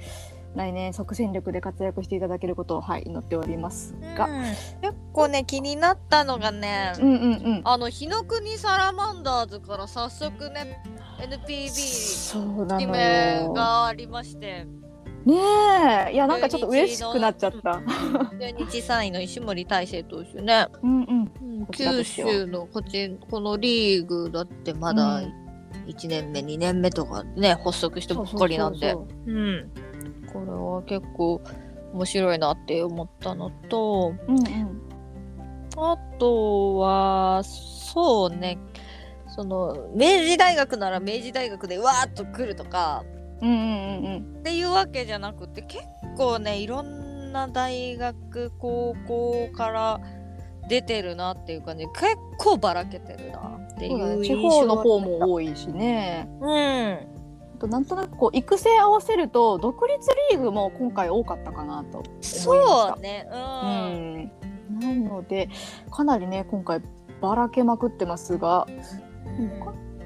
[0.55, 4.43] 来年即戦力で活躍していただけることをはい祈っておりますが、うん。
[4.43, 7.19] 結構ね気になったのがね、うん、うんう
[7.59, 7.61] ん。
[7.65, 10.83] あの日の国サラマンダーズから早速ね
[11.19, 11.69] NPB
[12.79, 13.53] 決めよ。
[13.55, 14.67] がありまして
[15.27, 15.35] ね
[16.11, 16.15] え。
[16.15, 17.81] いやなんかちょっと嬉しくなっちゃった。
[17.81, 17.85] 中
[18.39, 21.67] 日3位の石森大成投手ね、うんうん。
[21.73, 25.33] 九州のこっちこのリーグだってまだうん。
[25.89, 28.93] 1年目、2年目とかね発足したばっかりなんで。
[28.93, 29.71] そうん。
[30.33, 31.43] これは結構
[31.93, 34.83] 面白いなって思ったのとうんうん。
[35.77, 38.59] あとはそうね。
[39.29, 43.05] その明治大学なら明治大学でわーっと来るとか
[43.41, 44.37] うんうんうんうん。
[44.41, 45.85] っていうわけじゃなくて結
[46.17, 50.01] 構ねいろんな大学高校から
[50.69, 53.39] 出てるなっていう感じで結構ばらけてるな
[53.75, 56.29] っていそう地方の方も多いしね。
[56.41, 57.71] うん。
[57.71, 59.99] なんとなくこう育成合わせると独立
[60.31, 62.41] リーグも今回多かったかなと思いました。
[62.41, 63.27] そうね。
[63.31, 64.31] う、うん。
[64.79, 65.49] んなので
[65.91, 66.81] かなりね今回
[67.21, 68.67] ばらけまくってますが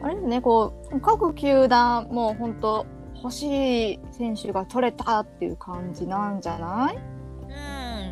[0.03, 2.87] あれですねこう各球団もう本当
[3.22, 6.98] 欲しい選手が取れたっていう感じなんじゃない？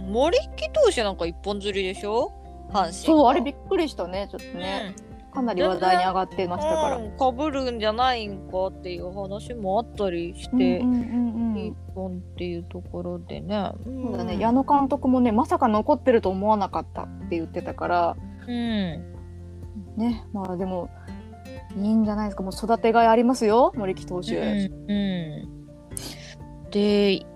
[0.04, 2.32] うん、森木投手なんか一本釣りでしょ？
[2.70, 2.92] 阪神。
[2.92, 4.94] そうあれびっくりしたねちょっとね、
[5.32, 6.96] かなり話題に上がってましたから。
[6.96, 11.66] うん、かぶるんじゃないんかっていう話もあったりして、うんうんうんうん。
[11.68, 13.72] 一本っていうところでね。
[13.84, 18.16] そうだね、矢野監督もねまさか残ってると思わなかったって言ってたから。
[18.46, 19.14] うん。
[19.96, 20.26] ね。
[20.32, 20.90] まあでも
[21.84, 22.42] いいんじゃないですか。
[22.42, 23.72] もう育てがいありますよ。
[23.76, 26.70] 森木投手、うんうん。
[26.70, 27.26] で、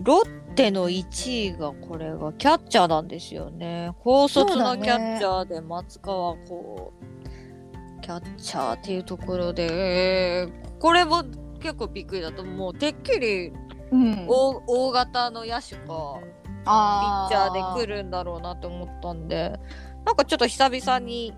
[0.00, 3.92] ロッテの1位がこれがキャッチャーなんですよね。
[4.00, 11.24] 高卒のキャッチャーで松川こう、キャッチャーっていうところで、これも
[11.60, 13.52] 結構びっくりだともうてっきり
[13.90, 14.26] うん。
[14.26, 19.58] 大大型の野手かピあッチャーで来るんだろうなと思ったんで
[20.04, 21.34] なんかちょっと久々に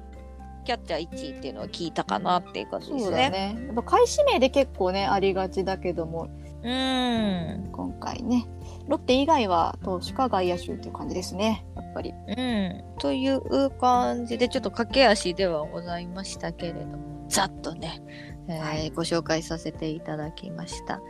[0.67, 3.31] キャッチャー1位っていうのは聞いたかなっていう感じですそうだね。
[3.31, 6.29] ねやっぱ買い指名で結構ねありがちだけども。
[6.63, 7.69] うん。
[7.73, 8.47] 今回ね。
[8.89, 11.65] ロッテ以外は投手か外野手っていう感じですね。
[11.77, 12.13] やっぱり。
[12.13, 17.27] うん、という感じでちょっと駆け足ではございましたけれども。
[17.29, 18.03] ざっとね、
[18.49, 18.91] えーはい。
[18.91, 21.01] ご紹介させていただきました。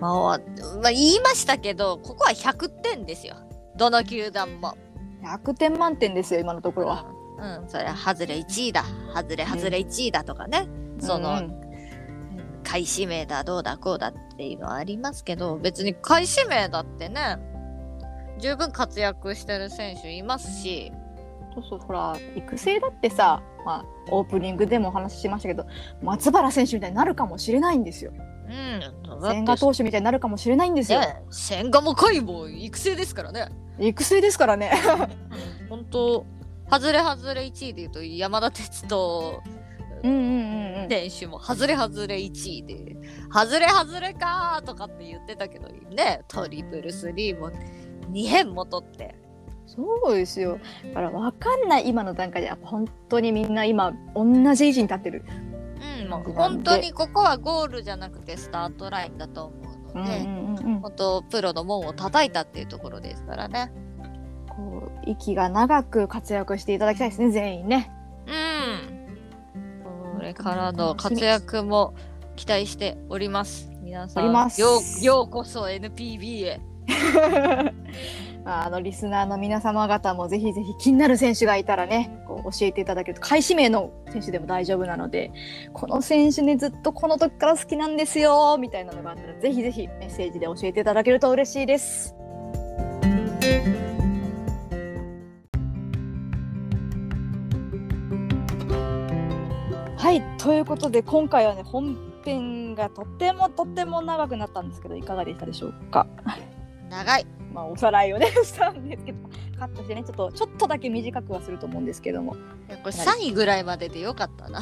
[0.00, 0.38] まあ、
[0.82, 3.36] まあ、言いましたけどここは100点ですよ。
[3.76, 4.76] どの球団も。
[5.22, 7.19] 100点満点ですよ今のところは。
[7.40, 8.84] うん、それは外れ1位だ。
[9.14, 10.68] 外れ外れ1位だとかね、
[11.00, 11.60] その、うん。
[12.62, 17.38] 買い指名だどうだこうだっていうのはありますけど別に買い指名だってね
[18.38, 20.92] 十分活躍してる選手いますし。
[21.52, 25.66] そうそうほら育成だってさ、まあ、オープニングでもお話ししましたけど
[26.00, 28.12] 松原選手みたいになるかもしれないんですよ。
[28.14, 31.00] うん千賀投手みたいになるかもしれないんですよ。
[31.00, 33.48] ね千賀も甲斐も育成ですからね。
[33.80, 34.72] 育成ですからね。
[35.68, 36.24] 本当
[36.70, 39.42] 外れ外れ1位でいうと山田哲人
[40.02, 40.88] うんうんうんうん。
[40.88, 42.96] 選手も外れ外れ1位で
[43.32, 47.50] 外れ外れかーとかって言ってたけどねトリプルスリーも
[48.10, 49.14] 2辺も取って
[49.66, 50.58] そうですよ。
[50.88, 55.24] だから分かんない今の段階で本当にみんな今同じ位置に立ってる。
[56.02, 59.54] うん、もう本当にここはゴールじゃなくてスタートラインだと思
[59.94, 60.80] うので、うんうんうんうん。
[60.80, 63.72] 本当プロの門を叩いたっていうところですからね。
[65.06, 67.90] 息が長く活躍していただきたいですね全員ね。
[68.26, 68.30] う
[70.12, 70.16] ん。
[70.16, 71.94] これからの活躍も
[72.36, 73.70] 期待しております。
[73.82, 76.60] 皆さん、ようようこそ NPB へ。
[78.44, 85.30] ま ああのリスナーの皆様方もぜひぜひ気になる選手がいたらねこう教えていただけると買い指名の選手でも大丈夫なので
[85.72, 92.19] この選手ねずっとこの時から好きなんですよみたいなのがあったらぜひぜひメッセージで教えていただけると嬉しいです。
[100.10, 106.08] はいということで今回はね本編がとってもとっても長くなったんですけどいかがでしたでしょうか？
[106.90, 107.26] 長い。
[107.54, 109.18] まあ、おさらいをねしたんですけど
[109.56, 112.32] カットしてねちょっとちょっとだけ短くはすると思うんですけども。
[112.32, 112.38] こ
[112.86, 114.60] れ3位ぐらいまででよかったな。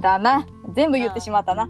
[0.00, 0.44] だな。
[0.74, 1.68] 全部言ってしまったな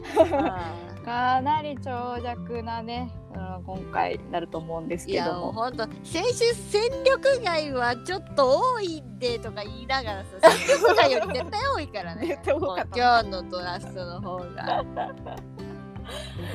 [1.05, 5.53] かなり長尺なね、うん、今回なると思うんですけども。
[5.53, 12.41] ほんと選手戦力外はちょっと多いんでとか言いながらさ戦力外より絶対多いからね。
[12.47, 14.85] 今日のドラフトの方が。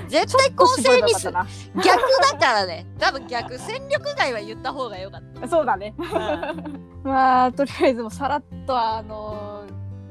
[0.08, 2.86] 絶対公正ミス逆だからね。
[3.00, 5.42] 多分逆戦力外は言った方がよかっった。
[5.42, 5.94] なそうだね。
[5.98, 6.54] た、
[7.04, 9.49] まあとりあえずもうさらっとあの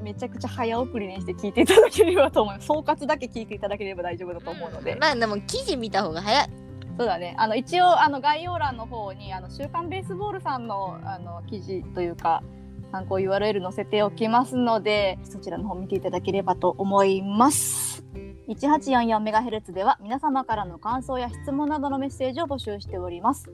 [0.09, 2.67] めちゃくちゃ早送りにして聞いていただければと思います。
[2.67, 4.97] 総括だけ聞いていただければ大丈夫だと思うので。
[4.97, 6.51] まあでも記事見た方が早い
[6.97, 7.35] そうだね。
[7.37, 12.43] あの一応あの概要欄の方にあの週刊ベースボールさんのあの記事というか
[12.91, 18.03] 参考 URL 載せておきますのでそちらの方見ていただければと思います。
[18.49, 23.51] 1844MHz では皆様からの感想や質問などのメッセージを募集しております。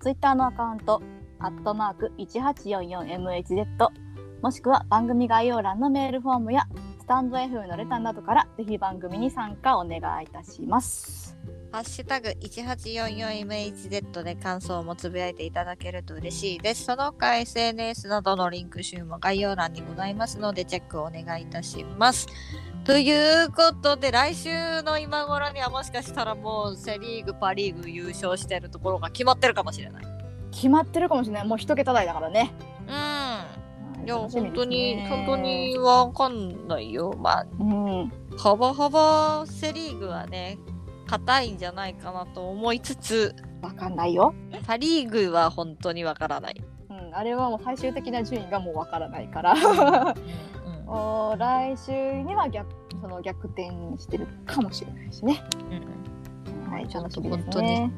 [0.00, 1.00] Twitter のアカウント、
[1.38, 4.03] アットマーク 1844MHz
[4.42, 6.66] もしくは番組概要欄のメールフォームや
[7.00, 11.36] スタンド F のレターなどからぜひ番組に参加お願いいたします。
[11.70, 16.84] ハッシュタグ 1844MHz で感想もつぶやいていただけると嬉しいです。
[16.84, 22.28] その他 SNS などのリンク集も概要欄にございますのでチェックをお願いいたします。
[22.84, 30.04] ということで来週の今頃にはもしかしたらもうセ・リーグ、パ・リーグ優勝してるところが決まってるかもしれない。
[30.52, 31.46] 決まってるかもしれない。
[31.46, 32.52] もう一桁台だからね。
[34.04, 34.08] うん。
[34.08, 37.14] いや、本当に、ね本当にわかんないよ。
[37.18, 38.12] まあ、うん。
[38.36, 40.58] ほぼほぼセ・リーグはね、
[41.06, 44.34] 硬いんじゃないかなと思いつつ、わかんないよ。
[44.66, 46.62] パ・リーグは本当にわからない。
[46.90, 47.14] うん。
[47.14, 49.52] あれはもう最終的な順位がもうわからないから。
[49.52, 50.14] うん
[50.86, 51.92] おー来週
[52.22, 52.68] には逆
[53.00, 55.42] その逆転してるかもしれないしね。
[55.70, 57.92] うんはい、楽しみです本当にね。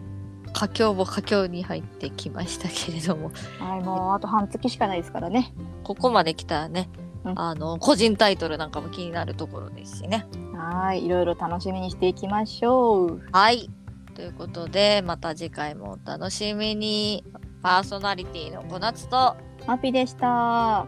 [0.56, 5.52] 佳境も佳境に入ってきましたけれども、はい、もうあと半月しかないですからね。
[5.84, 6.88] ここまで来たらね、
[7.24, 10.26] うんあの、個人タイトルなんかも気になるところですしね。
[10.56, 13.22] はい、いろいろ楽しみにしていきましょう。
[13.32, 13.68] はい。
[14.14, 17.22] ということで、また次回もお楽しみに。
[17.62, 19.36] パーソナリティの小夏と、
[19.66, 20.86] マピでした。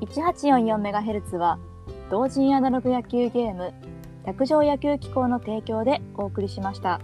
[0.00, 1.58] 1844MHz は
[2.08, 3.74] 同人アナログ野球ゲーム
[4.24, 7.00] 卓上野球機構の提供でお送りしました。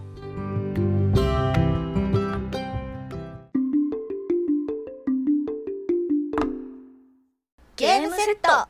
[7.77, 8.69] ゲームセット。